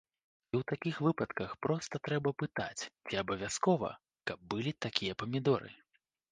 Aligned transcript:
І 0.51 0.55
ў 0.59 0.67
такіх 0.71 0.95
выпадках 1.07 1.53
проста 1.65 2.01
трэба 2.09 2.33
пытаць, 2.45 2.81
ці 3.07 3.21
абавязкова, 3.25 3.93
каб 4.33 4.45
былі 4.55 4.77
такія 4.89 5.13
памідоры. 5.25 5.69